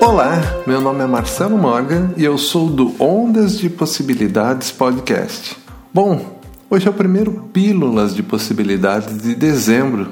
[0.00, 5.56] Olá, meu nome é Marcelo Morgan e eu sou do Ondas de Possibilidades Podcast.
[5.92, 6.38] Bom,
[6.70, 10.08] hoje é o primeiro Pílulas de Possibilidades de dezembro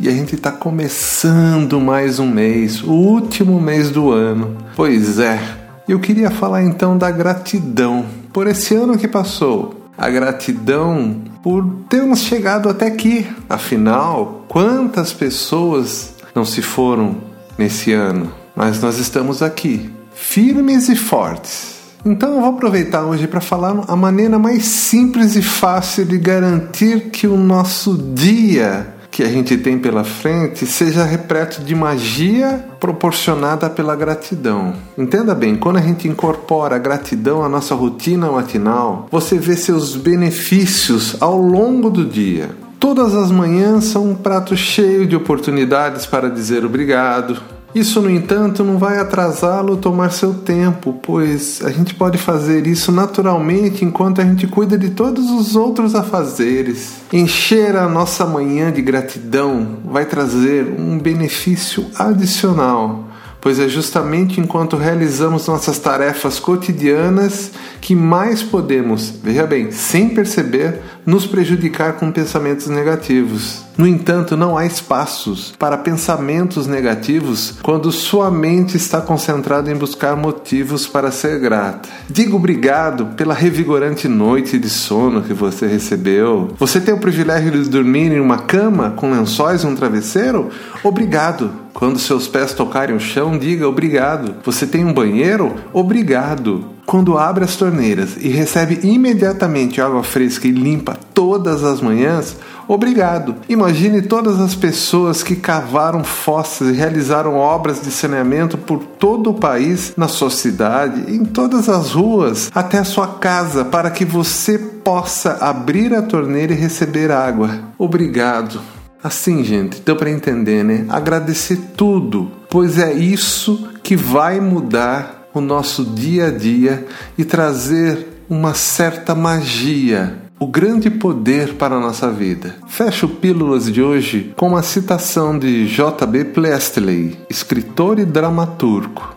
[0.00, 4.56] e a gente está começando mais um mês, o último mês do ano.
[4.74, 5.40] Pois é,
[5.88, 9.74] eu queria falar então da gratidão por esse ano que passou.
[9.96, 13.26] A gratidão por termos chegado até aqui.
[13.48, 17.16] Afinal, quantas pessoas não se foram
[17.56, 18.32] nesse ano?
[18.58, 21.76] Mas nós estamos aqui, firmes e fortes.
[22.04, 27.10] Então eu vou aproveitar hoje para falar a maneira mais simples e fácil de garantir
[27.10, 33.70] que o nosso dia que a gente tem pela frente seja repleto de magia proporcionada
[33.70, 34.74] pela gratidão.
[34.98, 39.94] Entenda bem, quando a gente incorpora a gratidão à nossa rotina matinal, você vê seus
[39.94, 42.50] benefícios ao longo do dia.
[42.80, 47.40] Todas as manhãs são um prato cheio de oportunidades para dizer obrigado,
[47.74, 52.90] isso, no entanto, não vai atrasá-lo tomar seu tempo, pois a gente pode fazer isso
[52.90, 56.94] naturalmente enquanto a gente cuida de todos os outros afazeres.
[57.12, 63.08] Encher a nossa manhã de gratidão vai trazer um benefício adicional
[63.40, 70.80] pois é justamente enquanto realizamos nossas tarefas cotidianas que mais podemos, veja bem, sem perceber,
[71.08, 73.62] nos prejudicar com pensamentos negativos.
[73.78, 80.14] No entanto, não há espaços para pensamentos negativos quando sua mente está concentrada em buscar
[80.14, 81.88] motivos para ser grata.
[82.10, 86.50] Diga obrigado pela revigorante noite de sono que você recebeu.
[86.58, 90.50] Você tem o privilégio de dormir em uma cama com lençóis e um travesseiro?
[90.84, 91.50] Obrigado.
[91.72, 94.34] Quando seus pés tocarem o chão, diga obrigado.
[94.44, 95.54] Você tem um banheiro?
[95.72, 96.77] Obrigado.
[96.88, 102.34] Quando abre as torneiras e recebe imediatamente água fresca e limpa todas as manhãs,
[102.66, 103.34] obrigado.
[103.46, 109.34] Imagine todas as pessoas que cavaram fossas e realizaram obras de saneamento por todo o
[109.34, 114.56] país, na sua cidade, em todas as ruas, até a sua casa, para que você
[114.56, 117.50] possa abrir a torneira e receber água.
[117.76, 118.62] Obrigado.
[119.04, 120.86] Assim, gente, deu para entender, né?
[120.88, 128.24] Agradecer tudo, pois é isso que vai mudar o nosso dia a dia e trazer
[128.28, 132.56] uma certa magia, o grande poder para a nossa vida.
[132.66, 136.26] Fecho Pílulas de hoje com uma citação de J.B.
[136.26, 139.16] Priestley, escritor e dramaturgo.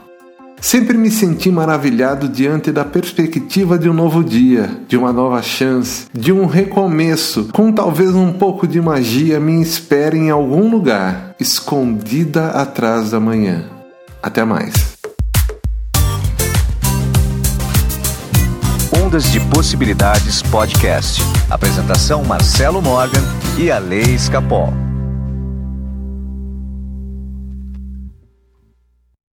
[0.62, 6.06] Sempre me senti maravilhado diante da perspectiva de um novo dia, de uma nova chance,
[6.14, 12.50] de um recomeço, com talvez um pouco de magia me espere em algum lugar, escondida
[12.50, 13.66] atrás da manhã.
[14.22, 14.91] Até mais.
[19.12, 21.22] Ondas de Possibilidades Podcast.
[21.50, 23.22] Apresentação Marcelo Morgan
[23.58, 24.91] e a Lei Escapol.